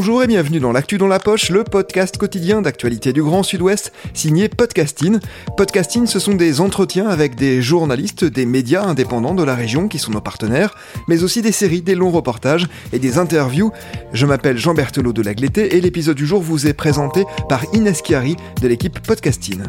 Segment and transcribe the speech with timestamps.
[0.00, 3.92] Bonjour et bienvenue dans l'actu dans la poche, le podcast quotidien d'actualité du Grand Sud-Ouest,
[4.14, 5.18] signé Podcasting.
[5.56, 9.98] Podcasting, ce sont des entretiens avec des journalistes, des médias indépendants de la région qui
[9.98, 10.76] sont nos partenaires,
[11.08, 13.72] mais aussi des séries, des longs reportages et des interviews.
[14.12, 18.00] Je m'appelle Jean Berthelot de Lagleté et l'épisode du jour vous est présenté par Inès
[18.00, 19.64] Chiari de l'équipe Podcasting.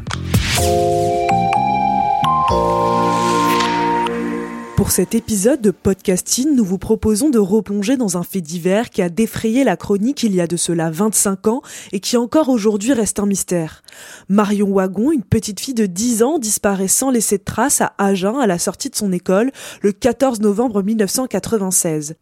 [4.79, 9.01] Pour cet épisode de podcasting, nous vous proposons de replonger dans un fait divers qui
[9.01, 11.61] a défrayé la chronique il y a de cela 25 ans
[11.91, 13.83] et qui encore aujourd'hui reste un mystère.
[14.29, 18.39] Marion Wagon, une petite fille de 10 ans, disparaît sans laisser de traces à Agen
[18.39, 22.15] à la sortie de son école le 14 novembre 1996.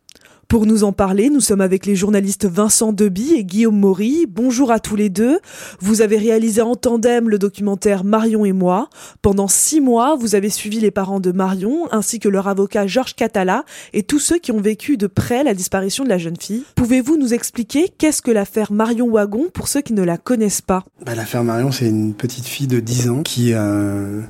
[0.48, 4.26] Pour nous en parler, nous sommes avec les journalistes Vincent Deby et Guillaume Maury.
[4.30, 5.40] Bonjour à tous les deux.
[5.82, 8.90] Vous avez réalisé en tandem le documentaire Marion et moi.
[9.22, 13.14] Pendant six mois, vous avez suivi les parents de Marion, ainsi que leur avocat Georges
[13.14, 16.64] Catala et tous ceux qui ont vécu de près la disparition de la jeune fille.
[16.76, 20.86] Pouvez-vous nous expliquer qu'est-ce que l'affaire Marion Wagon pour ceux qui ne la connaissent pas?
[21.06, 24.22] Bah, L'affaire Marion, c'est une petite fille de 10 ans qui euh,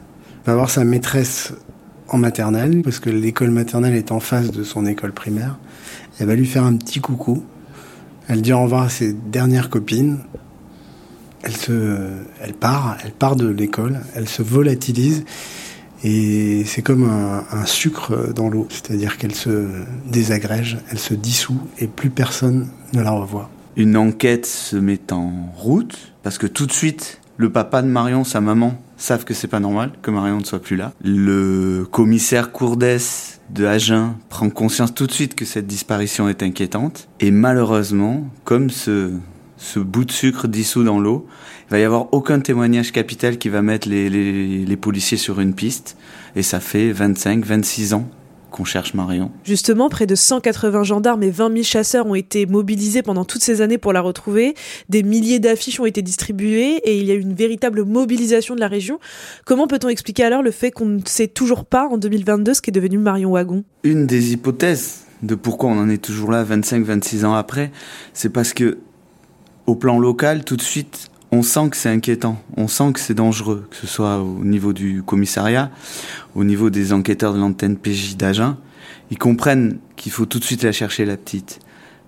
[0.47, 1.53] va voir sa maîtresse
[2.08, 5.59] en maternelle, parce que l'école maternelle est en face de son école primaire.
[6.20, 7.44] Elle va lui faire un petit coucou.
[8.28, 10.20] Elle dit au revoir à ses dernières copines.
[11.44, 12.10] Elle se,
[12.42, 15.23] elle part, elle part de l'école, elle se volatilise
[16.04, 19.68] et c'est comme un, un, sucre dans l'eau, c'est-à-dire qu'elle se
[20.06, 23.50] désagrège, elle se dissout et plus personne ne la revoit.
[23.78, 28.23] Une enquête se met en route parce que tout de suite, le papa de Marion,
[28.23, 30.94] sa maman, savent que c'est pas normal que Marion ne soit plus là.
[31.04, 33.00] Le commissaire Courdès
[33.50, 37.08] de Agen prend conscience tout de suite que cette disparition est inquiétante.
[37.20, 39.12] Et malheureusement, comme ce,
[39.58, 41.28] ce bout de sucre dissous dans l'eau,
[41.67, 45.98] il va y avoir aucun témoignage capital qui va mettre les, policiers sur une piste.
[46.36, 48.09] Et ça fait 25, 26 ans
[48.52, 49.31] qu'on cherche Marion.
[49.44, 53.62] Justement, près de 180 gendarmes et 20 000 chasseurs ont été mobilisés pendant toutes ces
[53.62, 54.56] années pour la retrouver.
[54.89, 58.60] Des milliers d'affiches ont été distribuées et il y a eu une véritable mobilisation de
[58.60, 58.99] la région.
[59.45, 62.71] Comment peut-on expliquer alors le fait qu'on ne sait toujours pas en 2022 ce qu'est
[62.71, 63.64] devenu Marion Wagon?
[63.83, 67.71] Une des hypothèses de pourquoi on en est toujours là 25-26 ans après,
[68.14, 68.77] c'est parce que
[69.66, 73.14] au plan local, tout de suite, on sent que c'est inquiétant, on sent que c'est
[73.14, 75.71] dangereux, que ce soit au niveau du commissariat,
[76.36, 78.58] au niveau des enquêteurs de l'antenne PJ d'Agen.
[79.11, 81.60] Ils comprennent qu'il faut tout de suite la chercher, la petite.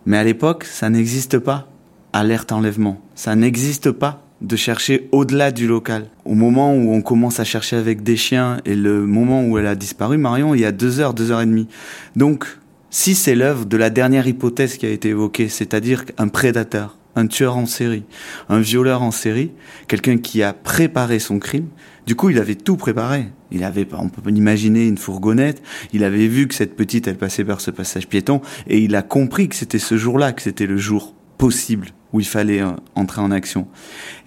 [0.06, 1.68] Mais à l'époque, ça n'existe pas.
[2.14, 3.00] Alerte enlèvement.
[3.16, 6.08] Ça n'existe pas de chercher au-delà du local.
[6.26, 9.68] Au moment où on commence à chercher avec des chiens et le moment où elle
[9.68, 11.68] a disparu, Marion, il y a deux heures, deux heures et demie.
[12.16, 12.58] Donc,
[12.90, 17.28] si c'est l'œuvre de la dernière hypothèse qui a été évoquée, c'est-à-dire un prédateur, un
[17.28, 18.04] tueur en série,
[18.48, 19.52] un violeur en série,
[19.88, 21.68] quelqu'un qui a préparé son crime.
[22.06, 23.28] Du coup, il avait tout préparé.
[23.52, 25.62] Il avait, on peut imaginer une fourgonnette.
[25.94, 29.02] Il avait vu que cette petite, elle passait par ce passage piéton, et il a
[29.02, 33.22] compris que c'était ce jour-là, que c'était le jour possible où il fallait euh, entrer
[33.22, 33.68] en action.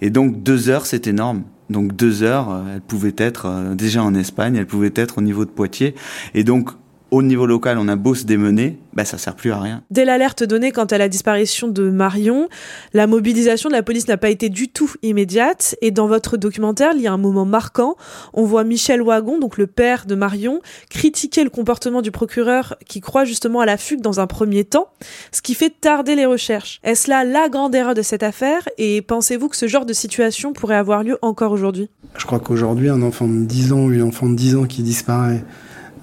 [0.01, 1.43] Et donc deux heures, c'est énorme.
[1.69, 5.21] Donc deux heures, euh, elle pouvait être euh, déjà en Espagne, elle pouvait être au
[5.21, 5.95] niveau de Poitiers,
[6.33, 6.69] et donc
[7.13, 9.83] au niveau local, on a beau se démener, bah, ça sert plus à rien.
[9.91, 12.49] Dès l'alerte donnée quant à la disparition de Marion,
[12.91, 15.75] la mobilisation de la police n'a pas été du tout immédiate.
[15.83, 17.97] Et dans votre documentaire, il y a un moment marquant.
[18.33, 20.59] On voit Michel Wagon, donc le père de Marion,
[20.89, 24.87] critiquer le comportement du procureur qui croit justement à la fugue dans un premier temps,
[25.31, 26.79] ce qui fait tarder les recherches.
[26.83, 28.67] Est-ce là la grande erreur de cette affaire?
[28.79, 31.91] Et pensez-vous que ce genre de situation pourrait avoir lieu encore aujourd'hui?
[32.17, 34.81] Je crois qu'aujourd'hui, un enfant de 10 ans ou une enfant de 10 ans qui
[34.81, 35.43] disparaît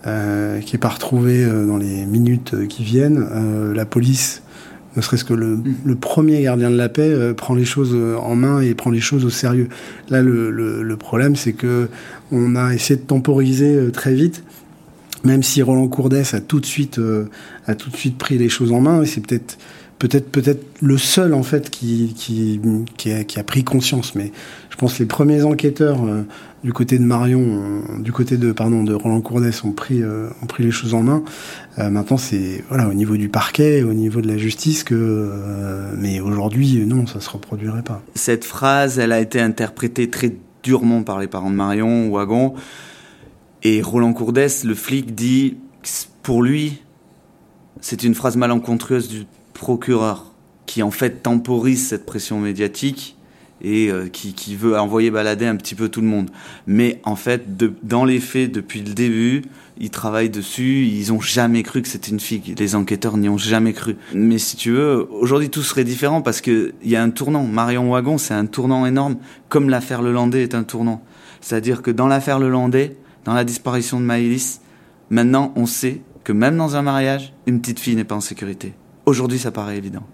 [0.06, 3.26] euh, qui est pas retrouvé euh, dans les minutes euh, qui viennent.
[3.32, 4.42] Euh, la police,
[4.96, 8.34] ne serait-ce que le, le, premier gardien de la paix, euh, prend les choses en
[8.34, 9.68] main et prend les choses au sérieux.
[10.08, 11.88] Là, le, le, le problème, c'est que
[12.32, 14.42] on a essayé de temporiser très vite.
[15.22, 16.98] Même si Roland Courdès a tout de suite
[17.66, 19.58] a tout de suite pris les choses en main, et c'est peut-être
[20.00, 22.60] peut-être peut-être le seul en fait qui
[23.36, 24.16] a, pris conscience.
[24.16, 24.32] Mais
[24.70, 26.22] je pense que les premiers enquêteurs euh,
[26.64, 30.28] du côté de Marion, euh, du côté de pardon de Roland Courdès ont pris euh,
[30.42, 31.22] ont pris les choses en main.
[31.78, 35.30] maintenant c'est voilà au niveau du parquet, au niveau de la justice que
[35.96, 38.02] mais aujourd'hui non ça se reproduirait pas.
[38.14, 42.54] Cette phrase elle a été interprétée très durement par les parents de Marion Wagon
[43.62, 45.58] et Roland Courdès le flic dit
[46.22, 46.80] pour lui
[47.82, 49.26] c'est une phrase malencontreuse du
[49.60, 50.24] procureur
[50.64, 53.16] qui en fait temporise cette pression médiatique
[53.60, 56.30] et euh, qui, veut envoyer balader un petit peu tout le monde.
[56.66, 57.42] Mais en fait,
[57.82, 59.42] dans les faits, depuis le début,
[59.78, 62.54] ils travaillent dessus, ils ont jamais cru que c'était une fille.
[62.56, 63.96] Les enquêteurs n'y ont jamais cru.
[64.14, 67.44] Mais si tu veux, aujourd'hui tout serait différent parce qu'il y a un tournant.
[67.44, 69.16] Marion Wagon, c'est un tournant énorme,
[69.50, 71.02] comme l'affaire Lelandais est un tournant.
[71.42, 72.96] C'est-à-dire que dans l'affaire Lelandais,
[73.26, 74.60] dans la disparition de Maïlis,
[75.10, 78.72] maintenant on sait que même dans un mariage, une petite fille n'est pas en sécurité.
[79.10, 80.04] Aujourd'hui, ça paraît évident.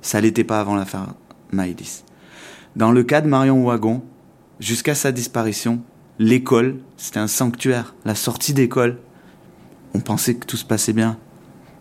[0.00, 1.08] Ça l'était pas avant l'affaire
[1.52, 2.04] Maïlis.
[2.74, 4.02] Dans le cas de Marion Wagon,
[4.60, 5.82] jusqu'à sa disparition,
[6.18, 7.94] l'école, c'était un sanctuaire.
[8.06, 8.96] La sortie d'école,
[9.92, 11.18] on pensait que tout se passait bien.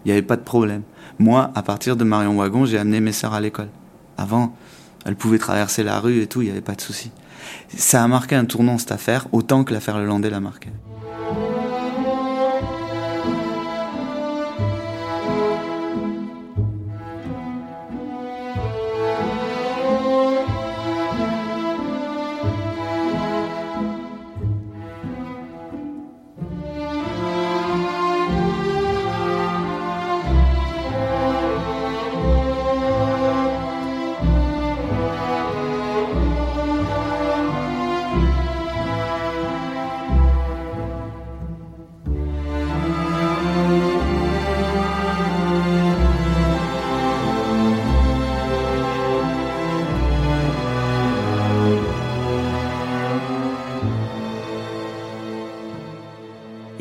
[0.03, 0.81] Il n'y avait pas de problème.
[1.17, 3.69] Moi, à partir de Marion Wagon, j'ai amené mes sœurs à l'école.
[4.17, 4.53] Avant,
[5.05, 7.09] elles pouvaient traverser la rue et tout, il n'y avait pas de souci.
[7.69, 10.71] Ça a marqué un tournant cette affaire, autant que l'affaire Lelandais l'a marqué.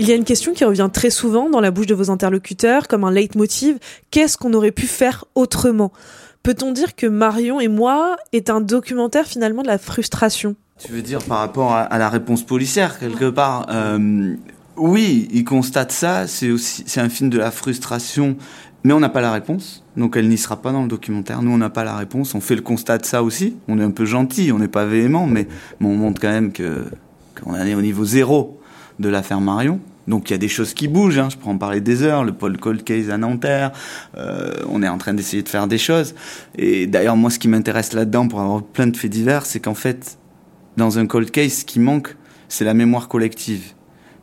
[0.07, 2.87] Il y a une question qui revient très souvent dans la bouche de vos interlocuteurs
[2.87, 3.81] comme un leitmotiv.
[4.13, 5.91] Qu'est-ce qu'on aurait pu faire autrement?
[6.45, 10.55] Peut-on dire que Marion et moi est un documentaire finalement de la frustration?
[10.79, 14.37] Tu veux dire par rapport à, la réponse policière quelque part euh,
[14.77, 16.29] Oui, il constate ça.
[16.29, 18.37] C'est aussi c'est un film de la frustration,
[18.85, 19.83] mais on n'a pas la réponse.
[19.97, 21.43] Donc elle n'y sera pas dans le documentaire.
[21.43, 22.33] Nous, on n'a pas la réponse.
[22.37, 23.57] On fait le constat de ça aussi.
[23.67, 25.49] On est un peu gentil, on n'est pas véhément, mais,
[25.81, 26.85] on montre quand même que
[27.43, 28.61] qu'on est au niveau zéro
[29.01, 29.81] de l'affaire Marion.
[30.07, 31.29] Donc il y a des choses qui bougent, hein.
[31.31, 33.73] je pourrais en parler des heures, le Paul Cold Case à Nanterre,
[34.17, 36.15] euh, on est en train d'essayer de faire des choses.
[36.57, 39.75] Et d'ailleurs moi ce qui m'intéresse là-dedans pour avoir plein de faits divers, c'est qu'en
[39.75, 40.19] fait
[40.77, 42.17] dans un cold case ce qui manque
[42.49, 43.73] c'est la mémoire collective.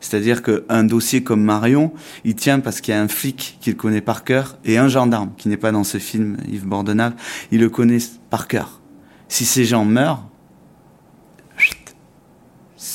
[0.00, 1.92] C'est-à-dire qu'un dossier comme Marion,
[2.24, 4.86] il tient parce qu'il y a un flic qui le connaît par cœur et un
[4.86, 7.14] gendarme qui n'est pas dans ce film, Yves Bordenave,
[7.50, 7.98] il le connaît
[8.28, 8.82] par cœur.
[9.28, 10.28] Si ces gens meurent,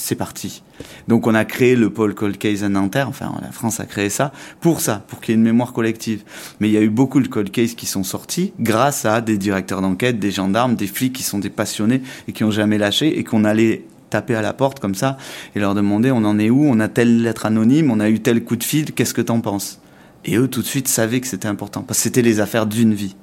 [0.09, 0.63] c'est parti.
[1.07, 4.09] Donc on a créé le pôle Cold Case à Nanterre, enfin la France a créé
[4.09, 6.23] ça pour ça, pour qu'il y ait une mémoire collective.
[6.59, 9.38] Mais il y a eu beaucoup de Cold Case qui sont sortis grâce à des
[9.38, 13.19] directeurs d'enquête, des gendarmes, des flics qui sont des passionnés et qui ont jamais lâché
[13.19, 15.17] et qu'on allait taper à la porte comme ça
[15.56, 18.19] et leur demander on en est où, on a telle lettre anonyme, on a eu
[18.19, 19.79] tel coup de fil, qu'est-ce que t'en penses?
[20.25, 22.95] Et eux tout de suite savaient que c'était important parce que c'était les affaires d'une
[22.95, 23.15] vie.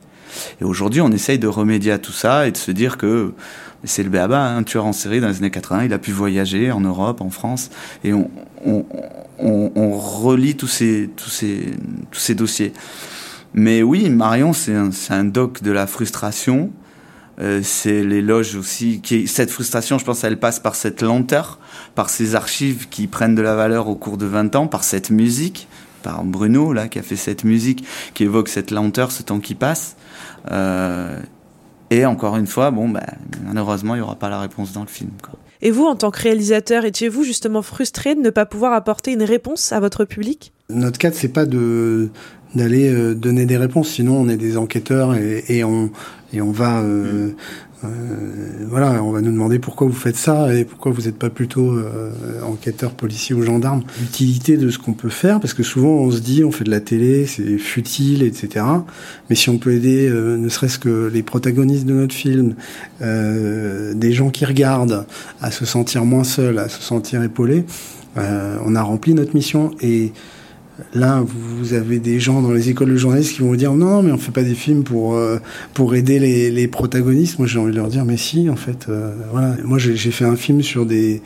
[0.61, 3.33] Et aujourd'hui, on essaye de remédier à tout ça et de se dire que
[3.85, 6.71] c'est le béaba, un tueur en série dans les années 80, il a pu voyager
[6.73, 7.71] en Europe, en France,
[8.05, 8.31] et on,
[8.65, 8.85] on,
[9.39, 11.71] on, relie tous ces, tous, ces,
[12.11, 12.73] tous ces dossiers.
[13.55, 16.71] Mais oui, Marion, c'est un, un, doc de la frustration.
[17.41, 19.01] Euh, c'est l'éloge aussi.
[19.01, 21.59] Qui, cette frustration, je pense, elle passe par cette lenteur,
[21.95, 25.11] par ces archives qui prennent de la valeur au cours de 20 ans, par cette
[25.11, 25.69] musique,
[26.03, 27.85] par Bruno, là, qui a fait cette musique,
[28.15, 29.97] qui évoque cette lenteur, ce temps qui passe.
[30.51, 31.19] Euh,
[31.91, 33.07] et encore une fois, bon, bah,
[33.45, 35.11] malheureusement, il n'y aura pas la réponse dans le film.
[35.23, 35.39] Quoi.
[35.63, 39.23] Et vous, en tant que réalisateur, étiez-vous justement frustré de ne pas pouvoir apporter une
[39.23, 40.53] réponse à votre public?
[40.69, 42.11] Notre cadre, c'est pas de
[42.55, 45.91] d'aller euh, donner des réponses, sinon on est des enquêteurs et, et on
[46.33, 47.35] et on va euh, mm.
[47.85, 47.89] Euh,
[48.69, 51.73] voilà, on va nous demander pourquoi vous faites ça et pourquoi vous n'êtes pas plutôt
[51.73, 52.11] euh,
[52.43, 53.83] enquêteur, policier ou gendarme.
[54.01, 56.71] L'utilité de ce qu'on peut faire, parce que souvent on se dit on fait de
[56.71, 58.65] la télé, c'est futile, etc.
[59.29, 62.55] Mais si on peut aider, euh, ne serait-ce que les protagonistes de notre film,
[63.01, 65.07] des gens qui regardent,
[65.41, 67.65] à se sentir moins seuls, à se sentir épaulés,
[68.17, 70.13] on a rempli notre mission et
[70.93, 74.03] Là, vous avez des gens dans les écoles de journalistes qui vont vous dire non,
[74.03, 75.39] mais on fait pas des films pour euh,
[75.73, 77.39] pour aider les, les protagonistes.
[77.39, 79.57] Moi, j'ai envie de leur dire mais si, en fait, euh, voilà.
[79.65, 81.23] Moi, j'ai fait un film sur des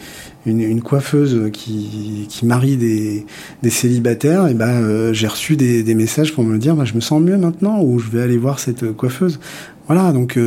[0.47, 3.27] une, coiffeuse qui qui marie des
[3.63, 4.47] des célibataires.
[4.47, 7.21] Et ben, euh, j'ai reçu des, des messages pour me dire bah, je me sens
[7.21, 9.41] mieux maintenant ou je vais aller voir cette coiffeuse.
[9.89, 10.39] Voilà, donc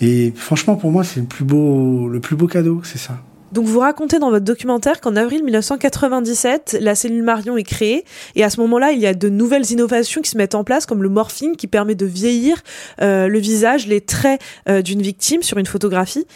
[0.00, 3.20] et franchement, pour moi, c'est le le plus beau cadeau, c'est ça.
[3.54, 8.04] Donc vous racontez dans votre documentaire qu'en avril 1997, la cellule Marion est créée.
[8.34, 10.86] Et à ce moment-là, il y a de nouvelles innovations qui se mettent en place
[10.86, 12.60] comme le morphing qui permet de vieillir
[13.00, 16.26] euh, le visage, les traits euh, d'une victime sur une photographie.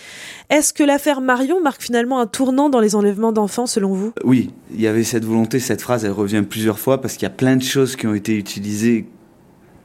[0.49, 4.13] Est-ce que l'affaire Marion marque finalement un tournant dans les enlèvements d'enfants selon vous?
[4.23, 7.27] Oui, il y avait cette volonté, cette phrase, elle revient plusieurs fois parce qu'il y
[7.27, 9.07] a plein de choses qui ont été utilisées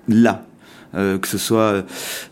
[0.08, 0.46] là
[0.96, 1.86] euh, que ce soit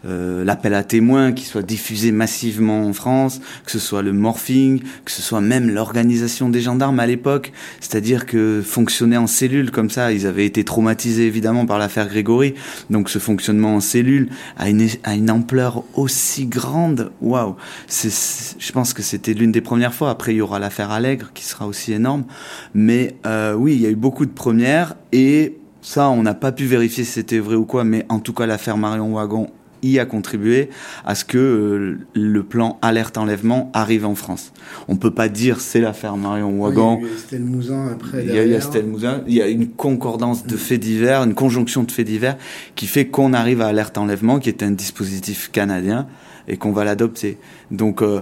[0.05, 4.81] euh, l'appel à témoins qui soit diffusé massivement en France, que ce soit le morphing,
[5.05, 9.89] que ce soit même l'organisation des gendarmes à l'époque, c'est-à-dire que fonctionner en cellule comme
[9.89, 12.53] ça, ils avaient été traumatisés évidemment par l'affaire Grégory,
[12.89, 17.55] donc ce fonctionnement en cellule a une, a une ampleur aussi grande, waouh,
[17.89, 21.45] je pense que c'était l'une des premières fois, après il y aura l'affaire Allègre qui
[21.45, 22.25] sera aussi énorme,
[22.73, 26.51] mais euh, oui, il y a eu beaucoup de premières et ça, on n'a pas
[26.51, 29.49] pu vérifier si c'était vrai ou quoi, mais en tout cas, l'affaire Marion Wagon
[29.83, 30.69] y a contribué
[31.05, 34.53] à ce que euh, le plan alerte enlèvement arrive en France.
[34.87, 36.99] On peut pas dire c'est l'affaire Marion Wagan.
[37.01, 38.25] il y a eu Mouzin après.
[38.25, 39.21] Il y a, a Estelle Mouzin.
[39.27, 42.37] Il y a une concordance de faits divers, une conjonction de faits divers
[42.75, 46.07] qui fait qu'on arrive à alerte enlèvement, qui est un dispositif canadien
[46.47, 47.37] et qu'on va l'adopter.
[47.71, 48.21] Donc euh,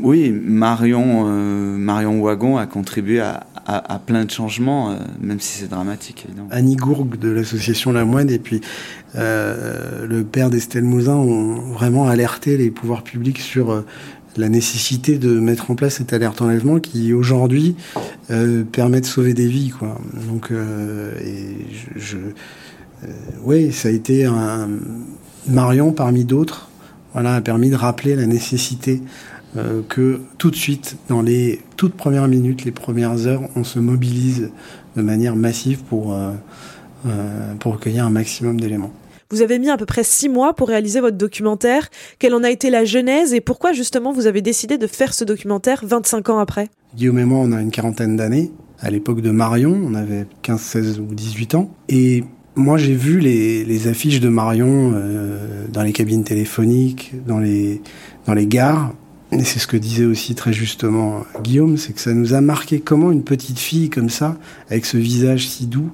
[0.00, 5.58] oui, Marion, euh, Marion Wagon a contribué à, à, plein de changements, euh, même si
[5.58, 6.48] c'est dramatique, évidemment.
[6.50, 8.60] Annie Gourgue de l'association La Moine et puis
[9.16, 13.86] euh, le père d'Estelle Mouzin ont vraiment alerté les pouvoirs publics sur euh,
[14.36, 17.74] la nécessité de mettre en place cette alerte enlèvement qui aujourd'hui
[18.70, 19.72] permet de sauver des vies.
[20.28, 20.52] Donc,
[23.42, 24.68] oui, ça a été un
[25.48, 26.70] Marion parmi d'autres.
[27.12, 29.02] Voilà, a permis de rappeler la nécessité
[29.56, 33.78] euh, que tout de suite, dans les toutes premières minutes, les premières heures, on se
[33.78, 34.50] mobilise
[34.96, 36.32] de manière massive pour, euh,
[37.06, 38.92] euh, pour recueillir un maximum d'éléments.
[39.30, 41.88] Vous avez mis à peu près six mois pour réaliser votre documentaire.
[42.18, 45.24] Quelle en a été la genèse et pourquoi justement vous avez décidé de faire ce
[45.24, 46.68] documentaire 25 ans après?
[46.96, 48.50] Guillaume et moi, on a une quarantaine d'années.
[48.80, 51.70] À l'époque de Marion, on avait 15, 16 ou 18 ans.
[51.88, 52.24] Et
[52.56, 57.80] moi, j'ai vu les, les, affiches de Marion euh, dans les cabines téléphoniques, dans les,
[58.26, 58.92] dans les gares.
[59.32, 62.80] Et c'est ce que disait aussi très justement Guillaume, c'est que ça nous a marqué
[62.80, 64.36] comment une petite fille comme ça,
[64.70, 65.92] avec ce visage si doux,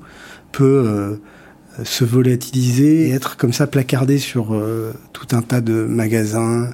[0.52, 1.16] peut euh,
[1.85, 6.71] se volatiliser et être comme ça placardée sur euh, tout un tas de magasins,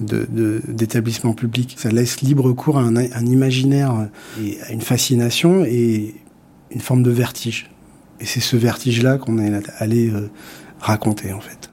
[0.00, 1.76] d'établissements de, publics.
[1.78, 6.14] Ça laisse libre cours à un, imaginaire à une fascination et
[6.70, 7.70] une forme de vertige.
[8.20, 10.30] Et c'est ce vertige-là qu'on est allé euh,
[10.80, 11.70] raconter en fait.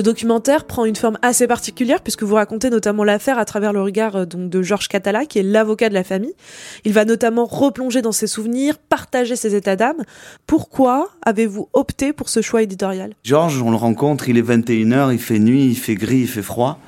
[0.00, 3.82] Le documentaire prend une forme assez particulière puisque vous racontez notamment l'affaire à travers le
[3.82, 6.32] regard euh, donc de Georges Catala, qui est l'avocat de la famille.
[6.86, 10.02] Il va notamment replonger dans ses souvenirs, partager ses états d'âme.
[10.46, 13.12] Pourquoi avez-vous opté pour ce choix éditorial?
[13.24, 16.40] Georges, on le rencontre, il est 21h, il fait nuit, il fait gris, il fait
[16.40, 16.80] froid.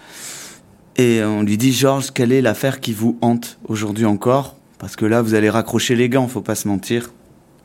[0.96, 4.56] Et on lui dit, Georges, quelle est l'affaire qui vous hante aujourd'hui encore?
[4.78, 7.12] Parce que là, vous allez raccrocher les gants, faut pas se mentir.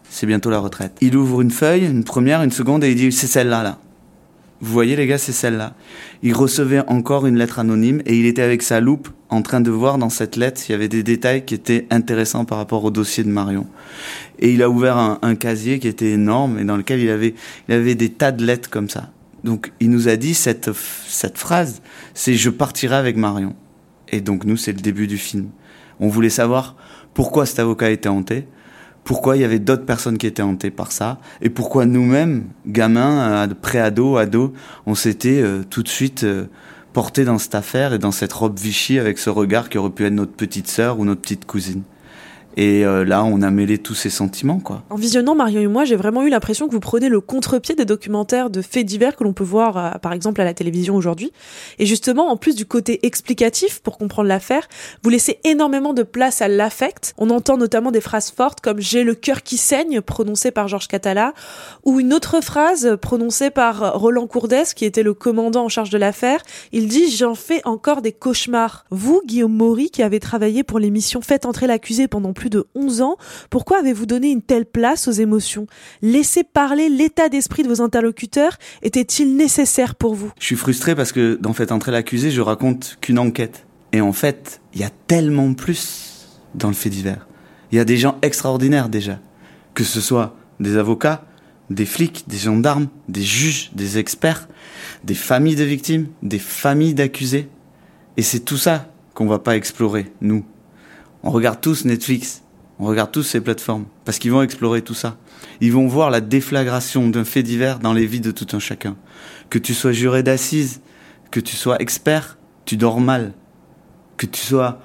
[0.10, 0.92] C'est bientôt la retraite.
[1.00, 3.78] Il ouvre une feuille, une première, une seconde, et il dit, c'est celle-là, là.
[4.60, 5.76] Vous voyez les gars, c'est celle-là.
[6.24, 9.70] Il recevait encore une lettre anonyme et il était avec sa loupe en train de
[9.70, 12.90] voir dans cette lettre s'il y avait des détails qui étaient intéressants par rapport au
[12.90, 13.68] dossier de Marion.
[14.40, 17.36] Et il a ouvert un, un, casier qui était énorme et dans lequel il avait,
[17.68, 19.12] il avait des tas de lettres comme ça.
[19.44, 20.72] Donc il nous a dit cette,
[21.08, 21.82] cette phrase,
[22.14, 23.56] c'est je partirai avec Marion.
[24.10, 25.50] Et donc nous, c'est le début du film.
[26.00, 26.76] On voulait savoir
[27.14, 28.48] pourquoi cet avocat était hanté,
[29.08, 33.48] pourquoi il y avait d'autres personnes qui étaient hantées par ça et pourquoi nous-mêmes, gamins,
[33.62, 34.52] pré-ados, ados,
[34.86, 36.48] on s'était euh, tout de suite euh,
[36.92, 40.06] portés dans cette affaire et dans cette robe Vichy avec ce regard qui aurait pu
[40.06, 41.84] être notre petite sœur ou notre petite cousine.
[42.58, 44.82] Et euh, là, on a mêlé tous ces sentiments, quoi.
[44.90, 47.86] En visionnant Marion et moi, j'ai vraiment eu l'impression que vous prenez le contre-pied des
[47.86, 51.32] documentaires de faits divers que l'on peut voir, euh, par exemple, à la télévision aujourd'hui.
[51.78, 54.68] Et justement, en plus du côté explicatif pour comprendre l'affaire,
[55.04, 57.14] vous laissez énormément de place à l'affect.
[57.20, 60.88] On entend notamment des phrases fortes comme J'ai le cœur qui saigne, prononcée par Georges
[60.88, 61.36] Catala,
[61.86, 66.00] ou une autre phrase prononcée par Roland Courdès, qui était le commandant en charge de
[66.00, 66.42] l'affaire.
[66.72, 68.86] Il dit J'en fais encore des cauchemars.
[68.90, 73.02] Vous, Guillaume Maury, qui avez travaillé pour l'émission Faites entrer l'accusé pendant plus de 11
[73.02, 73.18] ans,
[73.50, 75.68] pourquoi avez-vous donné une telle place aux émotions?
[76.02, 80.32] Laisser parler l'état d'esprit de vos interlocuteurs était-il nécessaire pour vous?
[80.40, 83.66] Je suis frustré parce que dans Faites entrer l'accusé, je raconte qu'une enquête.
[83.94, 87.28] Et en fait, il y a tellement plus dans le fait divers.
[87.72, 89.20] Il y a des gens extraordinaires déjà.
[89.74, 91.26] Que ce soit des avocats,
[91.70, 94.48] des flics, des gendarmes, des juges, des experts,
[95.04, 97.50] des familles de victimes, des familles d'accusés.
[98.16, 100.46] Et c'est tout ça qu'on va pas explorer, nous,
[101.28, 102.42] on regarde tous Netflix,
[102.80, 105.18] on regarde tous ces plateformes, parce qu'ils vont explorer tout ça.
[105.60, 108.96] Ils vont voir la déflagration d'un fait divers dans les vies de tout un chacun.
[109.50, 110.80] Que tu sois juré d'assises,
[111.30, 113.34] que tu sois expert, tu dors mal.
[114.16, 114.80] Que tu sois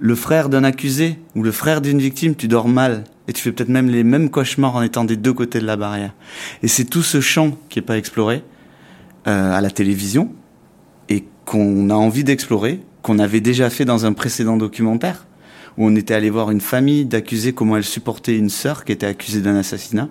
[0.00, 3.04] le frère d'un accusé ou le frère d'une victime, tu dors mal.
[3.28, 5.76] Et tu fais peut-être même les mêmes cauchemars en étant des deux côtés de la
[5.76, 6.12] barrière.
[6.64, 8.42] Et c'est tout ce champ qui n'est pas exploré
[9.28, 10.32] euh, à la télévision
[11.08, 15.26] et qu'on a envie d'explorer, qu'on avait déjà fait dans un précédent documentaire
[15.78, 19.06] où on était allé voir une famille d'accusés, comment elle supportait une sœur qui était
[19.06, 20.08] accusée d'un assassinat,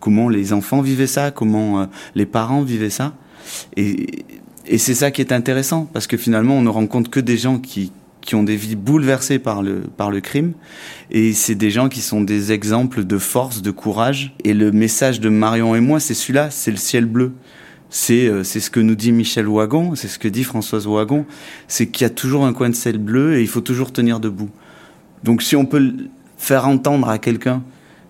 [0.00, 3.14] comment les enfants vivaient ça, comment euh, les parents vivaient ça.
[3.76, 4.24] Et,
[4.78, 7.90] c'est ça qui est intéressant, parce que finalement, on ne rencontre que des gens qui,
[8.20, 10.52] qui ont des vies bouleversées par le, par le crime.
[11.10, 14.34] Et c'est des gens qui sont des exemples de force, de courage.
[14.44, 17.32] Et le message de Marion et moi, c'est celui-là, c'est le ciel bleu.
[17.90, 21.26] C'est euh, ce que nous dit Michel Wagon, c'est ce que dit Françoise Wagon,
[21.68, 24.18] c'est qu'il y a toujours un coin de ciel bleu et il faut toujours tenir
[24.18, 24.48] debout.
[25.24, 25.92] Donc si on peut
[26.36, 27.62] faire entendre à quelqu'un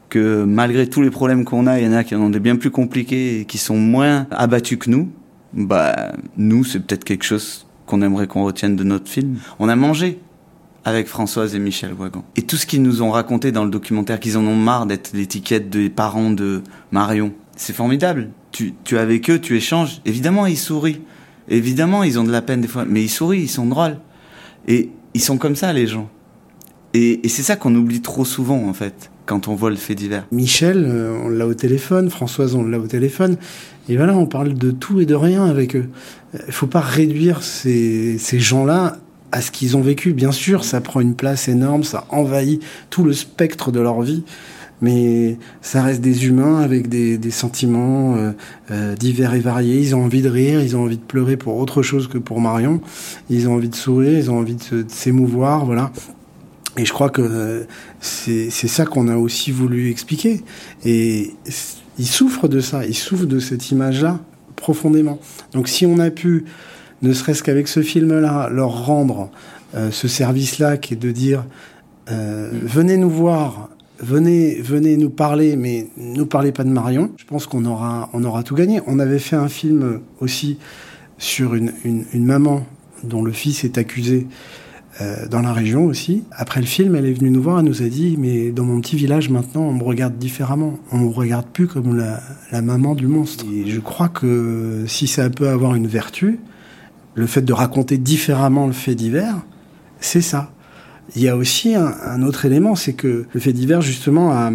[0.09, 2.40] que malgré tous les problèmes qu'on a, il y en a qui en ont des
[2.40, 5.11] bien plus compliqués et qui sont moins abattus que nous,
[5.54, 9.38] bah nous c'est peut-être quelque chose qu'on aimerait qu'on retienne de notre film.
[9.59, 10.19] On a mangé
[10.85, 12.25] avec Françoise et Michel Wagon.
[12.37, 15.12] Et tout ce qu'ils nous ont raconté dans le documentaire, qu'ils en ont marre d'être
[15.12, 17.33] l'étiquette des parents de Marion.
[17.57, 18.31] C'est formidable.
[18.50, 20.00] Tu, tu es avec eux, tu échanges.
[20.04, 21.00] Évidemment, ils sourient.
[21.49, 22.85] Évidemment, ils ont de la peine des fois.
[22.85, 23.99] Mais ils sourient, ils sont drôles.
[24.66, 26.09] Et ils sont comme ça, les gens.
[26.95, 29.95] Et, et c'est ça qu'on oublie trop souvent, en fait, quand on voit le fait
[29.95, 30.27] divers.
[30.31, 32.11] Michel, euh, on l'a au téléphone.
[32.11, 33.37] Françoise, on l'a au téléphone.
[33.89, 35.89] Et voilà, on parle de tout et de rien avec eux.
[36.47, 38.99] Il faut pas réduire ces, ces gens-là
[39.33, 40.13] à ce qu'ils ont vécu.
[40.13, 44.23] Bien sûr, ça prend une place énorme, ça envahit tout le spectre de leur vie,
[44.81, 48.33] mais ça reste des humains avec des, des sentiments euh,
[48.71, 49.81] euh, divers et variés.
[49.81, 52.41] Ils ont envie de rire, ils ont envie de pleurer pour autre chose que pour
[52.41, 52.81] Marion.
[53.31, 55.91] Ils ont envie de sourire, ils ont envie de s'émouvoir, voilà.
[56.79, 57.64] Et je crois que euh,
[58.00, 60.43] c'est ça qu'on a aussi voulu expliquer.
[60.85, 61.35] Et
[61.99, 64.21] ils souffrent de ça, ils souffrent de cette image-là
[64.57, 65.19] profondément.
[65.52, 66.45] Donc si on a pu,
[67.02, 69.31] ne serait-ce qu'avec ce film-là, leur rendre
[69.75, 71.45] euh, ce service-là qui est de dire
[72.11, 73.69] euh, venez nous voir,
[74.00, 77.11] venez, venez nous parler, mais nous parlez pas de Marion.
[77.19, 78.81] Je pense qu'on aura, on aura tout gagné.
[78.87, 80.59] On avait fait un film aussi
[81.19, 82.64] sur une, une, une maman
[83.05, 84.26] dont le fils est accusé
[85.01, 86.25] euh, dans la région aussi.
[86.33, 88.81] Après le film, elle est venue nous voir, elle nous a dit mais dans mon
[88.81, 90.79] petit village maintenant, on me regarde différemment.
[90.91, 93.47] On me regarde plus comme la, maman du monstre.
[93.51, 96.40] Et je crois que si ça peut avoir une vertu,
[97.14, 99.37] le fait de raconter différemment le fait divers,
[100.01, 100.53] c'est ça.
[101.16, 104.51] Il y a aussi un, un autre élément, c'est que le fait divers justement a,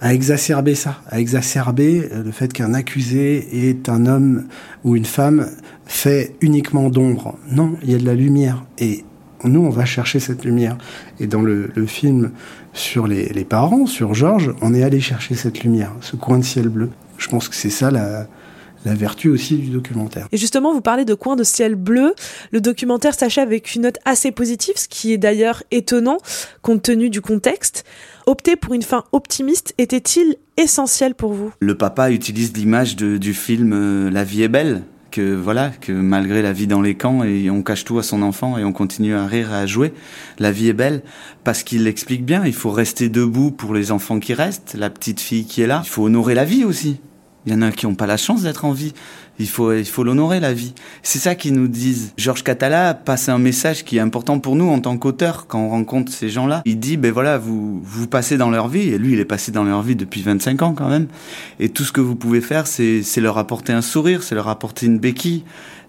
[0.00, 4.44] a exacerbé ça, a exacerbé euh, le fait qu'un accusé est un homme
[4.84, 5.48] ou une femme
[5.86, 7.38] fait uniquement d'ombre.
[7.50, 8.64] Non, il y a de la lumière.
[8.78, 9.04] Et
[9.44, 10.76] nous, on va chercher cette lumière.
[11.20, 12.30] Et dans le, le film
[12.72, 16.44] sur les, les parents, sur Georges, on est allé chercher cette lumière, ce coin de
[16.44, 16.90] ciel bleu.
[17.18, 18.26] Je pense que c'est ça la,
[18.84, 20.28] la vertu aussi du documentaire.
[20.30, 22.14] Et justement, vous parlez de coin de ciel bleu.
[22.52, 26.18] Le documentaire s'achève avec une note assez positive, ce qui est d'ailleurs étonnant
[26.62, 27.84] compte tenu du contexte.
[28.26, 31.52] Opter pour une fin optimiste était-il essentiel pour vous?
[31.60, 34.82] Le papa utilise l'image de- du film euh, La vie est belle,
[35.18, 38.22] que voilà, que malgré la vie dans les camps et on cache tout à son
[38.22, 39.92] enfant et on continue à rire à jouer,
[40.38, 41.02] la vie est belle
[41.42, 42.44] parce qu'il l'explique bien.
[42.46, 45.82] Il faut rester debout pour les enfants qui restent, la petite fille qui est là.
[45.84, 47.00] Il faut honorer la vie aussi.
[47.48, 48.92] Il y en a qui n'ont pas la chance d'être en vie.
[49.38, 50.74] Il faut, il faut l'honorer, la vie.
[51.02, 52.12] C'est ça qu'ils nous disent.
[52.18, 55.70] Georges Catala passe un message qui est important pour nous en tant qu'auteur quand on
[55.70, 56.60] rencontre ces gens-là.
[56.66, 59.50] Il dit, ben voilà, vous, vous passez dans leur vie, et lui, il est passé
[59.50, 61.06] dans leur vie depuis 25 ans quand même.
[61.58, 64.84] Et tout ce que vous pouvez faire, c'est, leur apporter un sourire, c'est leur apporter
[64.84, 65.44] une béquille.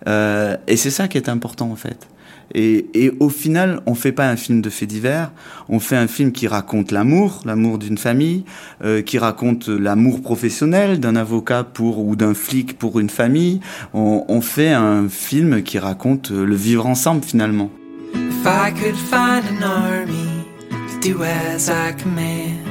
[0.08, 2.08] Euh, et c'est ça qui est important, en fait.
[2.56, 5.32] Et, au final, on fait pas un film de faits divers,
[5.68, 8.44] on fait un film qui raconte l'amour, l'amour d'une famille,
[8.84, 13.60] euh, qui raconte l'amour professionnel d'un avocat pour ou d'un flic pour une famille.
[13.94, 17.70] On, on fait un film qui raconte euh, le vivre ensemble finalement.
[18.14, 22.66] If I could find an army to do as I command,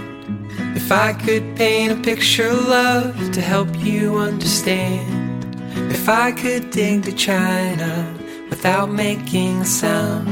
[0.74, 5.44] if I could paint a picture of love to help you understand,
[5.90, 8.06] if I could dig to China
[8.50, 10.28] without making a sound,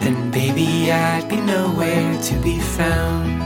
[0.00, 3.40] then baby I'd be nowhere to be found.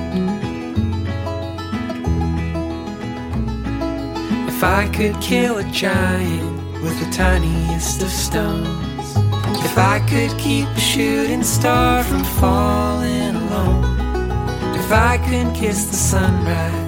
[4.48, 9.16] If I could kill a giant with the tiniest of stones.
[9.64, 13.84] If I could keep a shooting star from falling alone.
[14.76, 16.83] If I could kiss the sunrise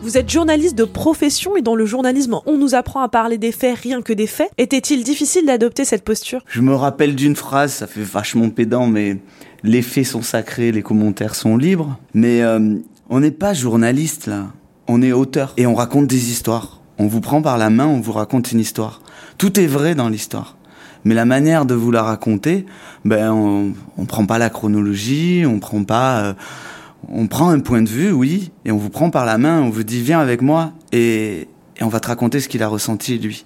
[0.00, 3.52] Vous êtes journaliste de profession et dans le journalisme, on nous apprend à parler des
[3.52, 4.50] faits rien que des faits.
[4.56, 6.42] Était-il difficile d'adopter cette posture?
[6.48, 9.18] Je me rappelle d'une phrase, ça fait vachement pédant, mais
[9.62, 11.98] les faits sont sacrés, les commentaires sont libres.
[12.14, 12.76] Mais euh,
[13.10, 14.46] on n'est pas journaliste là,
[14.88, 16.80] on est auteur et on raconte des histoires.
[16.98, 19.02] On vous prend par la main, on vous raconte une histoire.
[19.36, 20.55] Tout est vrai dans l'histoire.
[21.06, 22.66] Mais la manière de vous la raconter,
[23.04, 26.34] ben on, on prend pas la chronologie, on prend pas, euh,
[27.08, 29.70] on prend un point de vue, oui, et on vous prend par la main, on
[29.70, 33.20] vous dit viens avec moi, et, et on va te raconter ce qu'il a ressenti
[33.20, 33.44] lui.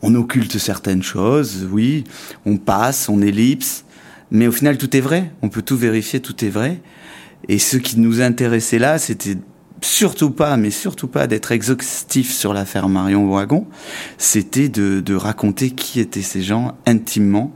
[0.00, 2.04] On occulte certaines choses, oui,
[2.44, 3.84] on passe, on ellipse,
[4.30, 6.80] mais au final tout est vrai, on peut tout vérifier, tout est vrai.
[7.48, 9.38] Et ce qui nous intéressait là, c'était
[9.80, 13.66] surtout pas, mais surtout pas d'être exhaustif sur l'affaire Marion Wagon,
[14.18, 17.52] c'était de, de raconter qui étaient ces gens intimement,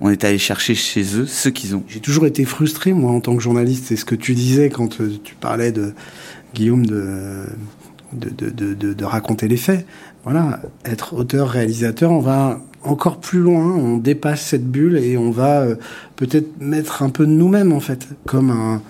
[0.00, 1.84] on est allé chercher chez eux ce qu'ils ont.
[1.88, 3.84] J'ai toujours été frustré, moi, en tant que journaliste.
[3.88, 5.94] C'est ce que tu disais quand euh, tu parlais de
[6.54, 7.46] Guillaume de,
[8.12, 9.86] de, de, de, de raconter les faits.
[10.24, 15.30] Voilà, être auteur, réalisateur, on va encore plus loin, on dépasse cette bulle et on
[15.30, 15.76] va euh,
[16.16, 18.82] peut-être mettre un peu de nous-mêmes, en fait, comme un,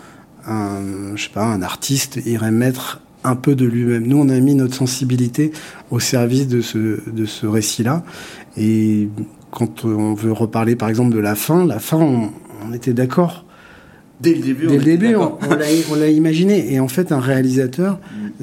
[0.47, 4.07] un, je sais pas, un artiste irait mettre un peu de lui-même.
[4.07, 5.53] Nous, on a mis notre sensibilité
[5.91, 8.05] au service de ce, de ce récit-là.
[8.57, 9.09] Et
[9.51, 12.31] quand on veut reparler par exemple de la fin, la fin, on,
[12.69, 13.45] on était d'accord.
[14.21, 16.73] Dès le début, Dès on le début, on, l'a- on l'a imaginé.
[16.73, 17.99] Et en fait, un réalisateur,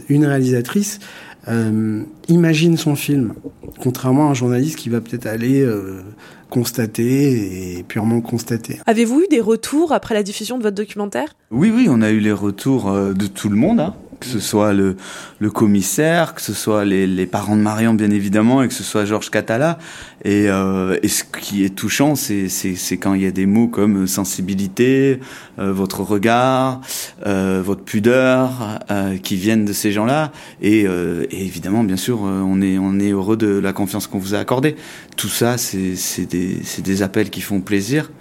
[0.10, 1.00] une réalisatrice,
[1.48, 3.34] euh, imagine son film,
[3.82, 6.02] contrairement à un journaliste qui va peut-être aller euh,
[6.50, 8.80] constater et purement constater.
[8.86, 11.34] Avez-vous eu des retours après la diffusion de votre documentaire?
[11.50, 13.96] Oui, oui, on a eu les retours euh, de tout le monde, hein.
[14.22, 14.96] Que ce soit le,
[15.40, 18.84] le commissaire, que ce soit les, les parents de Marion, bien évidemment, et que ce
[18.84, 19.78] soit Georges Catala.
[20.24, 23.48] Et, euh, et ce qui est touchant, c'est c'est- c'est quand il y a des
[23.48, 25.20] mots comme sensibilité,
[25.60, 26.82] euh, votre regard,
[27.26, 30.32] euh, votre pudeur, euh, qui viennent de ces gens-là.
[30.62, 34.06] Et, euh, et évidemment, bien sûr, euh, on est, on est heureux de la confiance
[34.08, 34.76] qu'on vous a accordée.
[35.18, 38.12] Tout ça, c'est c'est des, c'est des appels qui font plaisir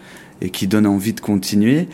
[0.40, 1.88] et qui donnent envie de continuer.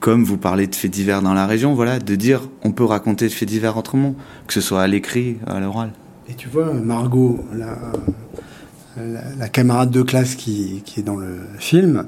[0.00, 3.26] Comme vous parlez de faits divers dans la région, voilà, de dire on peut raconter
[3.26, 4.14] de faits divers autrement,
[4.46, 5.90] que ce soit à l'écrit, à l'oral.
[6.28, 12.06] Et tu vois, Margot, la, camarade de classe qui, qui est dans le film,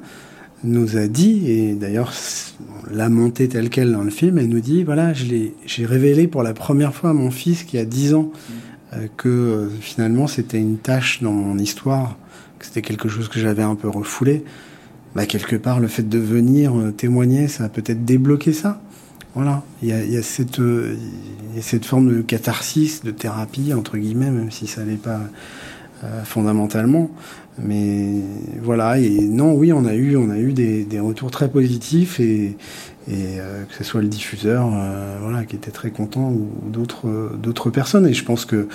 [0.64, 2.12] nous a dit, et d'ailleurs
[2.90, 6.52] l'a montée telle qu'elle dans le film, elle nous dit, voilà, j'ai révélé pour la
[6.52, 8.30] première fois à mon fils qui a 10 ans
[8.92, 12.16] euh, que euh, finalement c'était une tâche dans mon histoire,
[12.58, 14.44] que c'était quelque chose que j'avais un peu refoulé.
[15.14, 18.80] Bah, quelque part, le fait de venir euh, témoigner, ça a peut-être débloqué ça.
[19.34, 20.96] Voilà, il y a, y a cette, euh,
[21.50, 24.96] il y a cette forme de catharsis, de thérapie, entre guillemets, même si ça n'est
[24.96, 25.20] pas
[26.04, 27.10] euh, fondamentalement.
[27.62, 28.14] Mais
[28.62, 32.18] voilà, et non, oui, on a eu, on a eu des, des retours très positifs
[32.20, 32.56] et,
[33.08, 36.70] et euh, que ce soit le diffuseur, euh, voilà, qui était très content ou, ou
[36.70, 38.06] d'autres, euh, personnes.
[38.06, 38.68] Et je pense que,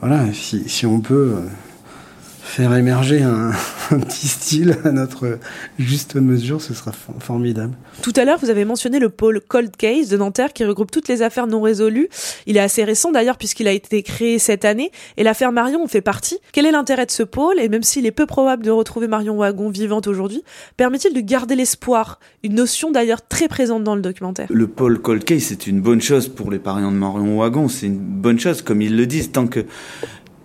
[0.00, 1.34] voilà, si, si on peut
[2.50, 3.50] faire émerger un,
[3.90, 5.38] un petit style à notre
[5.78, 7.74] juste mesure, ce sera for- formidable.
[8.02, 11.08] Tout à l'heure, vous avez mentionné le pôle Cold Case de Nanterre qui regroupe toutes
[11.08, 12.08] les affaires non résolues.
[12.46, 15.86] Il est assez récent d'ailleurs puisqu'il a été créé cette année et l'affaire Marion en
[15.86, 16.38] fait partie.
[16.52, 17.60] Quel est l'intérêt de ce pôle?
[17.60, 20.42] Et même s'il est peu probable de retrouver Marion Wagon vivante aujourd'hui,
[20.76, 22.18] permet-il de garder l'espoir?
[22.42, 24.48] Une notion d'ailleurs très présente dans le documentaire.
[24.50, 27.86] Le Paul Cold Case, c'est une bonne chose pour les parents de Marion Wagon, c'est
[27.86, 29.64] une bonne chose, comme ils le disent, tant que,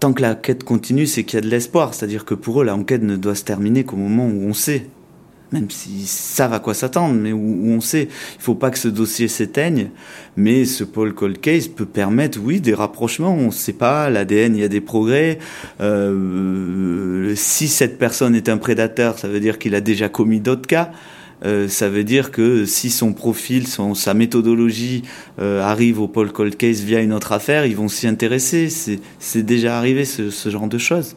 [0.05, 1.95] tant que la quête continue, c'est qu'il y a de l'espoir.
[1.95, 4.85] C'est-à-dire que pour eux, la enquête ne doit se terminer qu'au moment où on sait.
[5.51, 8.07] Même s'ils savent à quoi s'attendre, mais où, on sait.
[8.35, 9.89] Il faut pas que ce dossier s'éteigne,
[10.37, 13.33] mais ce Paul Cold Case peut permettre, oui, des rapprochements.
[13.33, 15.39] On ne sait pas, l'ADN, il y a des progrès.
[15.81, 20.67] Euh, si cette personne est un prédateur, ça veut dire qu'il a déjà commis d'autres
[20.67, 20.91] cas.
[21.45, 25.03] Euh, ça veut dire que si son profil, sa méthodologie
[25.39, 28.69] euh, arrive au Paul Cold Case via une autre affaire, ils vont s'y intéresser.
[28.69, 31.15] C'est, déjà arrivé ce, genre de choses.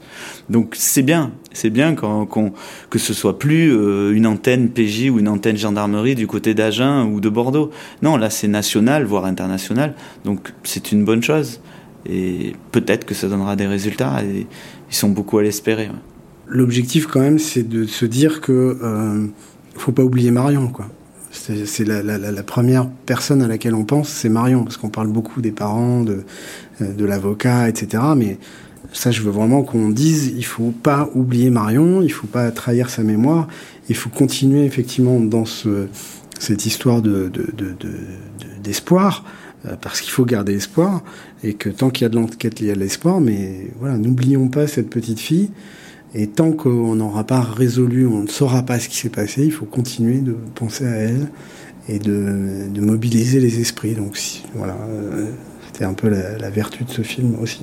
[0.51, 5.29] Donc c'est bien, c'est bien que ce soit plus euh, une antenne PJ ou une
[5.29, 7.71] antenne gendarmerie du côté d'Agen ou de Bordeaux.
[8.03, 9.95] Non, là c'est national, voire international.
[10.25, 11.61] Donc c'est une bonne chose.
[12.07, 14.23] Et peut-être que ça donnera des résultats.
[14.23, 14.47] Ils
[14.95, 15.88] sont beaucoup à l'espérer.
[16.47, 18.79] L'objectif, quand même, c'est de se dire que
[19.79, 20.88] faut pas oublier Marion, quoi.
[21.31, 25.51] C'est la, première personne à laquelle on pense, c'est Marion, parce qu'on parle beaucoup des
[25.53, 26.25] parents, de,
[26.81, 28.03] euh, l'avocat, etc.
[28.17, 28.38] Mais
[28.93, 32.88] ça, je veux vraiment qu'on dise, il faut pas oublier Marion, il faut pas trahir
[32.88, 33.47] sa mémoire,
[33.91, 35.88] il faut continuer effectivement dans ce,
[36.38, 39.25] cette histoire de, de, de, de- de- d'espoir,
[39.67, 41.03] euh, parce qu'il faut garder espoir,
[41.45, 43.99] et que tant qu'il y a de l'enquête, il y a de l'espoir, mais voilà,
[43.99, 45.51] n'oublions pas cette petite fille.
[46.14, 49.53] Et tant qu'on n'aura pas résolu, on ne saura pas ce qui s'est passé, il
[49.53, 51.29] faut continuer de penser à elle
[51.88, 53.94] et de, mobiliser les esprits.
[53.94, 54.18] Donc
[54.55, 55.27] voilà, euh,
[55.66, 57.62] c'était un peu la vertu de ce film aussi.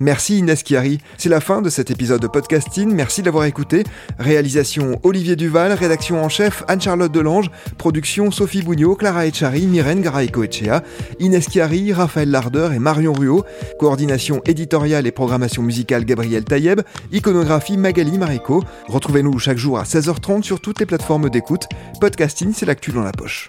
[0.00, 0.98] Merci Inès Chiari.
[1.18, 2.92] C'est la fin de cet épisode de podcasting.
[2.92, 3.84] Merci d'avoir écouté.
[4.18, 10.82] Réalisation Olivier Duval, rédaction en chef Anne-Charlotte Delange, production Sophie Bougnot, Clara Echari, Myrène Garay-Coetchea,
[11.20, 13.44] Inès Chiari, Raphaël Larder et Marion Ruot,
[13.78, 16.80] coordination éditoriale et programmation musicale Gabriel Taïeb,
[17.12, 18.64] iconographie Magali Marico.
[18.88, 21.66] Retrouvez-nous chaque jour à 16h30 sur toutes les plateformes d'écoute.
[22.00, 23.48] Podcasting, c'est l'actu dans la poche.